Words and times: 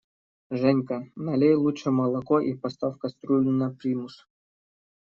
Женька, 0.59 0.97
налей 1.25 1.53
лучше 1.63 1.91
молоко 1.91 2.39
и 2.39 2.55
поставь 2.55 2.97
кастрюлю 3.03 3.51
на 3.61 3.67
примус! 3.77 4.15